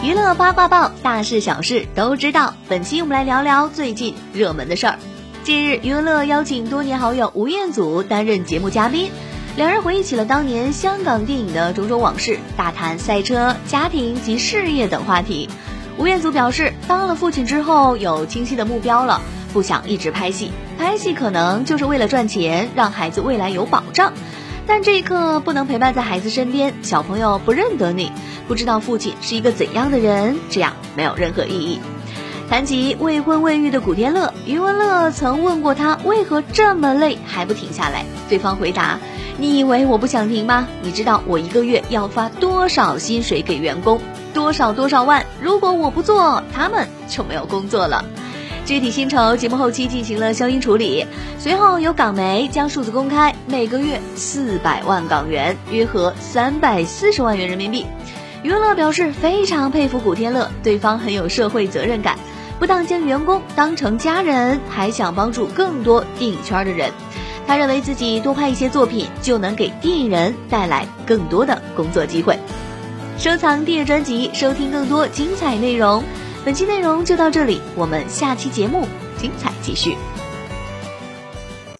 [0.00, 2.54] 娱乐八卦报，大事小事都知道。
[2.68, 4.98] 本期我们来聊聊最近热门的事儿。
[5.42, 9.10] 近日，余文乐邀请多年好友吴彦祖担任节目嘉宾，
[9.56, 15.50] 两人回忆起了当年香港电影的种种往事，大谈赛车、家庭及事业等话题。
[15.98, 19.20] 吴彦祖表示，当了父亲之后有清晰的目标了，
[19.52, 24.12] 不想一直拍戏，拍戏可能就是为了赚钱，让孩子未来有保障。
[24.68, 28.12] 但这一刻不能陪伴在孩子身边，小朋友不认得你，
[28.46, 31.80] 不知道父亲是一个怎样的人，这样没有任何意义。
[32.50, 38.98] 谈及未婚未育的古天乐，余文乐曾问过他为何这么累还不停下来，对方回答
[39.38, 40.68] ：“你以为我不想停吗？
[40.82, 44.00] 你知道我一个月要发多少薪水给员工，
[44.34, 45.24] 多少多少万？
[45.40, 48.04] 如果我不做，他们就没有工作了。”
[48.68, 51.06] 具体薪酬，节目后期进行了消音处理，
[51.38, 57.86] 随后有港媒将数字公开，每个月四百万港元，约合三百四十万元人民币。
[58.42, 62.18] 余文乐表示非常佩服古天乐，对方很有社会责任感。
[62.58, 66.90] 不但将员工当成家人，还想帮助更多电影圈的人。
[67.46, 72.38] 他认为自己多拍一些作品，就能给电影人带来更多的工作机会。
[73.16, 76.04] 收藏电影专辑，收听更多精彩内容。
[76.44, 78.86] 本期内容就到这里，我们下期节目
[79.18, 79.96] 精彩继续。